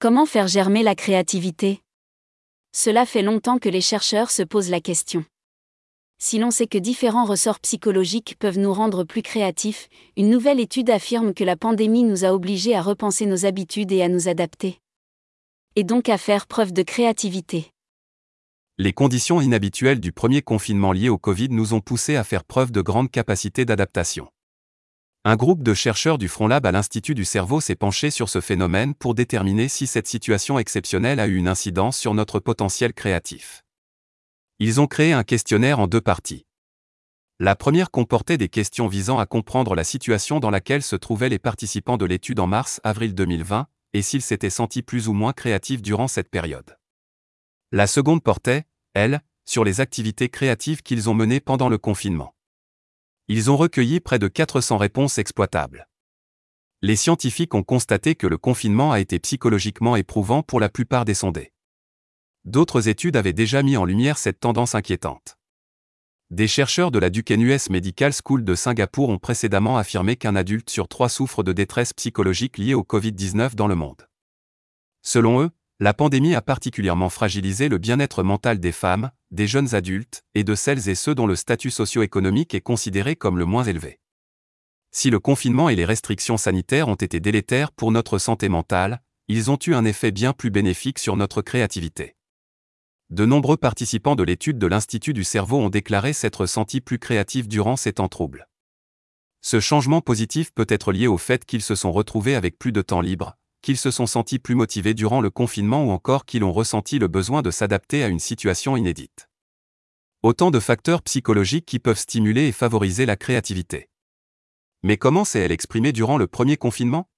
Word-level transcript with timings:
Comment 0.00 0.26
faire 0.26 0.46
germer 0.46 0.84
la 0.84 0.94
créativité? 0.94 1.80
Cela 2.72 3.04
fait 3.04 3.22
longtemps 3.22 3.58
que 3.58 3.68
les 3.68 3.80
chercheurs 3.80 4.30
se 4.30 4.44
posent 4.44 4.70
la 4.70 4.80
question. 4.80 5.24
Si 6.20 6.38
l'on 6.38 6.52
sait 6.52 6.68
que 6.68 6.78
différents 6.78 7.24
ressorts 7.24 7.58
psychologiques 7.58 8.36
peuvent 8.38 8.60
nous 8.60 8.72
rendre 8.72 9.02
plus 9.02 9.22
créatifs, 9.22 9.88
une 10.16 10.30
nouvelle 10.30 10.60
étude 10.60 10.88
affirme 10.90 11.34
que 11.34 11.42
la 11.42 11.56
pandémie 11.56 12.04
nous 12.04 12.24
a 12.24 12.32
obligés 12.32 12.76
à 12.76 12.80
repenser 12.82 13.26
nos 13.26 13.44
habitudes 13.44 13.90
et 13.90 14.02
à 14.02 14.08
nous 14.08 14.28
adapter. 14.28 14.78
Et 15.74 15.82
donc 15.82 16.08
à 16.08 16.16
faire 16.16 16.46
preuve 16.46 16.72
de 16.72 16.84
créativité. 16.84 17.72
Les 18.78 18.92
conditions 18.92 19.40
inhabituelles 19.40 19.98
du 19.98 20.12
premier 20.12 20.42
confinement 20.42 20.92
lié 20.92 21.08
au 21.08 21.18
Covid 21.18 21.48
nous 21.50 21.74
ont 21.74 21.80
poussés 21.80 22.14
à 22.14 22.22
faire 22.22 22.44
preuve 22.44 22.70
de 22.70 22.82
grande 22.82 23.10
capacité 23.10 23.64
d'adaptation. 23.64 24.28
Un 25.24 25.36
groupe 25.36 25.62
de 25.62 25.74
chercheurs 25.74 26.16
du 26.16 26.28
Front 26.28 26.46
Lab 26.46 26.64
à 26.64 26.72
l'Institut 26.72 27.14
du 27.14 27.24
cerveau 27.24 27.60
s'est 27.60 27.74
penché 27.74 28.10
sur 28.10 28.28
ce 28.28 28.40
phénomène 28.40 28.94
pour 28.94 29.14
déterminer 29.14 29.68
si 29.68 29.86
cette 29.86 30.06
situation 30.06 30.58
exceptionnelle 30.58 31.18
a 31.18 31.26
eu 31.26 31.36
une 31.36 31.48
incidence 31.48 31.98
sur 31.98 32.14
notre 32.14 32.38
potentiel 32.38 32.94
créatif. 32.94 33.64
Ils 34.60 34.80
ont 34.80 34.86
créé 34.86 35.12
un 35.12 35.24
questionnaire 35.24 35.80
en 35.80 35.86
deux 35.86 36.00
parties. 36.00 36.46
La 37.40 37.56
première 37.56 37.90
comportait 37.90 38.38
des 38.38 38.48
questions 38.48 38.86
visant 38.86 39.18
à 39.18 39.26
comprendre 39.26 39.74
la 39.74 39.84
situation 39.84 40.40
dans 40.40 40.50
laquelle 40.50 40.82
se 40.82 40.96
trouvaient 40.96 41.28
les 41.28 41.38
participants 41.38 41.96
de 41.96 42.04
l'étude 42.04 42.40
en 42.40 42.46
mars-avril 42.46 43.14
2020, 43.14 43.66
et 43.94 44.02
s'ils 44.02 44.22
s'étaient 44.22 44.50
sentis 44.50 44.82
plus 44.82 45.08
ou 45.08 45.12
moins 45.12 45.32
créatifs 45.32 45.82
durant 45.82 46.08
cette 46.08 46.30
période. 46.30 46.78
La 47.72 47.86
seconde 47.86 48.22
portait, 48.22 48.64
elle, 48.94 49.20
sur 49.44 49.64
les 49.64 49.80
activités 49.80 50.28
créatives 50.28 50.82
qu'ils 50.82 51.10
ont 51.10 51.14
menées 51.14 51.40
pendant 51.40 51.68
le 51.68 51.78
confinement. 51.78 52.34
Ils 53.30 53.50
ont 53.50 53.58
recueilli 53.58 54.00
près 54.00 54.18
de 54.18 54.26
400 54.26 54.78
réponses 54.78 55.18
exploitables. 55.18 55.86
Les 56.80 56.96
scientifiques 56.96 57.54
ont 57.54 57.62
constaté 57.62 58.14
que 58.14 58.26
le 58.26 58.38
confinement 58.38 58.90
a 58.90 59.00
été 59.00 59.18
psychologiquement 59.18 59.96
éprouvant 59.96 60.42
pour 60.42 60.60
la 60.60 60.70
plupart 60.70 61.04
des 61.04 61.12
sondés. 61.12 61.52
D'autres 62.44 62.88
études 62.88 63.16
avaient 63.16 63.34
déjà 63.34 63.62
mis 63.62 63.76
en 63.76 63.84
lumière 63.84 64.16
cette 64.16 64.40
tendance 64.40 64.74
inquiétante. 64.74 65.36
Des 66.30 66.48
chercheurs 66.48 66.90
de 66.90 66.98
la 66.98 67.10
Duquesne 67.10 67.42
US 67.42 67.68
Medical 67.68 68.12
School 68.14 68.44
de 68.44 68.54
Singapour 68.54 69.10
ont 69.10 69.18
précédemment 69.18 69.76
affirmé 69.76 70.16
qu'un 70.16 70.34
adulte 70.34 70.70
sur 70.70 70.88
trois 70.88 71.10
souffre 71.10 71.42
de 71.42 71.52
détresse 71.52 71.92
psychologique 71.92 72.56
liée 72.56 72.74
au 72.74 72.82
Covid-19 72.82 73.54
dans 73.54 73.66
le 73.66 73.74
monde. 73.74 74.08
Selon 75.02 75.42
eux, 75.42 75.50
la 75.80 75.92
pandémie 75.92 76.34
a 76.34 76.40
particulièrement 76.40 77.10
fragilisé 77.10 77.68
le 77.68 77.78
bien-être 77.78 78.22
mental 78.22 78.58
des 78.58 78.72
femmes, 78.72 79.10
des 79.30 79.46
jeunes 79.46 79.74
adultes 79.74 80.24
et 80.34 80.44
de 80.44 80.54
celles 80.54 80.88
et 80.88 80.94
ceux 80.94 81.14
dont 81.14 81.26
le 81.26 81.36
statut 81.36 81.70
socio-économique 81.70 82.54
est 82.54 82.60
considéré 82.60 83.16
comme 83.16 83.38
le 83.38 83.44
moins 83.44 83.64
élevé. 83.64 84.00
Si 84.90 85.10
le 85.10 85.20
confinement 85.20 85.68
et 85.68 85.76
les 85.76 85.84
restrictions 85.84 86.38
sanitaires 86.38 86.88
ont 86.88 86.94
été 86.94 87.20
délétères 87.20 87.72
pour 87.72 87.92
notre 87.92 88.18
santé 88.18 88.48
mentale, 88.48 89.02
ils 89.28 89.50
ont 89.50 89.58
eu 89.66 89.74
un 89.74 89.84
effet 89.84 90.10
bien 90.10 90.32
plus 90.32 90.50
bénéfique 90.50 90.98
sur 90.98 91.16
notre 91.16 91.42
créativité. 91.42 92.16
De 93.10 93.26
nombreux 93.26 93.56
participants 93.56 94.16
de 94.16 94.22
l'étude 94.22 94.58
de 94.58 94.66
l'Institut 94.66 95.12
du 95.12 95.24
cerveau 95.24 95.58
ont 95.58 95.70
déclaré 95.70 96.12
s'être 96.12 96.46
sentis 96.46 96.80
plus 96.80 96.98
créatifs 96.98 97.48
durant 97.48 97.76
ces 97.76 97.94
temps 97.94 98.08
troubles. 98.08 98.48
Ce 99.40 99.60
changement 99.60 100.00
positif 100.00 100.52
peut 100.52 100.66
être 100.68 100.92
lié 100.92 101.06
au 101.06 101.18
fait 101.18 101.44
qu'ils 101.44 101.62
se 101.62 101.74
sont 101.74 101.92
retrouvés 101.92 102.34
avec 102.34 102.58
plus 102.58 102.72
de 102.72 102.82
temps 102.82 103.00
libre, 103.00 103.36
qu'ils 103.62 103.76
se 103.76 103.90
sont 103.90 104.06
sentis 104.06 104.38
plus 104.38 104.54
motivés 104.54 104.94
durant 104.94 105.20
le 105.20 105.30
confinement 105.30 105.84
ou 105.84 105.90
encore 105.90 106.24
qu'ils 106.24 106.44
ont 106.44 106.52
ressenti 106.52 106.98
le 106.98 107.08
besoin 107.08 107.42
de 107.42 107.50
s'adapter 107.50 108.02
à 108.04 108.08
une 108.08 108.18
situation 108.18 108.76
inédite. 108.76 109.28
Autant 110.22 110.50
de 110.50 110.60
facteurs 110.60 111.02
psychologiques 111.02 111.66
qui 111.66 111.78
peuvent 111.78 111.98
stimuler 111.98 112.48
et 112.48 112.52
favoriser 112.52 113.06
la 113.06 113.16
créativité. 113.16 113.88
Mais 114.82 114.96
comment 114.96 115.24
s'est-elle 115.24 115.52
exprimée 115.52 115.92
durant 115.92 116.18
le 116.18 116.26
premier 116.26 116.56
confinement? 116.56 117.08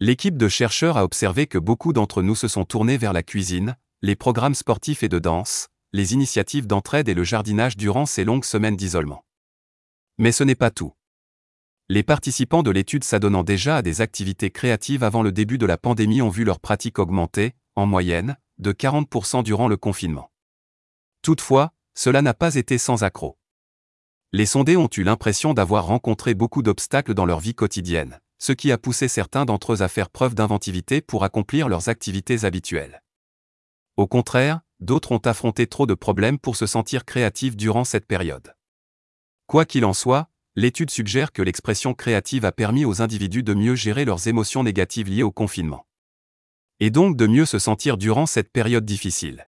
L'équipe 0.00 0.36
de 0.36 0.48
chercheurs 0.48 0.98
a 0.98 1.04
observé 1.04 1.46
que 1.46 1.58
beaucoup 1.58 1.92
d'entre 1.92 2.22
nous 2.22 2.34
se 2.34 2.48
sont 2.48 2.64
tournés 2.64 2.98
vers 2.98 3.12
la 3.12 3.22
cuisine, 3.22 3.76
les 4.02 4.16
programmes 4.16 4.54
sportifs 4.54 5.02
et 5.02 5.08
de 5.08 5.18
danse, 5.18 5.68
les 5.92 6.12
initiatives 6.12 6.66
d'entraide 6.66 7.08
et 7.08 7.14
le 7.14 7.24
jardinage 7.24 7.76
durant 7.76 8.04
ces 8.04 8.24
longues 8.24 8.44
semaines 8.44 8.76
d'isolement. 8.76 9.24
Mais 10.18 10.32
ce 10.32 10.44
n'est 10.44 10.54
pas 10.54 10.70
tout 10.70 10.92
les 11.88 12.02
participants 12.02 12.64
de 12.64 12.70
l'étude 12.72 13.04
s'adonnant 13.04 13.44
déjà 13.44 13.76
à 13.76 13.82
des 13.82 14.00
activités 14.00 14.50
créatives 14.50 15.04
avant 15.04 15.22
le 15.22 15.30
début 15.30 15.56
de 15.56 15.66
la 15.66 15.78
pandémie 15.78 16.20
ont 16.20 16.28
vu 16.28 16.42
leur 16.42 16.58
pratique 16.58 16.98
augmenter, 16.98 17.54
en 17.76 17.86
moyenne, 17.86 18.36
de 18.58 18.72
40% 18.72 19.44
durant 19.44 19.68
le 19.68 19.76
confinement. 19.76 20.32
Toutefois, 21.22 21.72
cela 21.94 22.22
n'a 22.22 22.34
pas 22.34 22.56
été 22.56 22.76
sans 22.76 23.04
accroc. 23.04 23.38
Les 24.32 24.46
sondés 24.46 24.76
ont 24.76 24.90
eu 24.96 25.04
l'impression 25.04 25.54
d'avoir 25.54 25.86
rencontré 25.86 26.34
beaucoup 26.34 26.62
d'obstacles 26.62 27.14
dans 27.14 27.24
leur 27.24 27.38
vie 27.38 27.54
quotidienne, 27.54 28.20
ce 28.38 28.52
qui 28.52 28.72
a 28.72 28.78
poussé 28.78 29.06
certains 29.06 29.44
d'entre 29.44 29.74
eux 29.74 29.82
à 29.82 29.88
faire 29.88 30.10
preuve 30.10 30.34
d'inventivité 30.34 31.00
pour 31.00 31.22
accomplir 31.22 31.68
leurs 31.68 31.88
activités 31.88 32.44
habituelles. 32.44 33.02
Au 33.96 34.08
contraire, 34.08 34.60
d'autres 34.80 35.12
ont 35.12 35.18
affronté 35.18 35.68
trop 35.68 35.86
de 35.86 35.94
problèmes 35.94 36.40
pour 36.40 36.56
se 36.56 36.66
sentir 36.66 37.04
créatifs 37.04 37.56
durant 37.56 37.84
cette 37.84 38.06
période. 38.06 38.56
Quoi 39.46 39.64
qu'il 39.64 39.84
en 39.84 39.94
soit, 39.94 40.28
l'étude 40.56 40.90
suggère 40.90 41.32
que 41.32 41.42
l'expression 41.42 41.92
créative 41.92 42.46
a 42.46 42.52
permis 42.52 42.86
aux 42.86 43.02
individus 43.02 43.42
de 43.42 43.52
mieux 43.52 43.74
gérer 43.74 44.06
leurs 44.06 44.26
émotions 44.26 44.62
négatives 44.62 45.10
liées 45.10 45.22
au 45.22 45.30
confinement. 45.30 45.86
Et 46.80 46.88
donc 46.88 47.16
de 47.16 47.26
mieux 47.26 47.44
se 47.44 47.58
sentir 47.58 47.98
durant 47.98 48.24
cette 48.24 48.50
période 48.50 48.86
difficile. 48.86 49.44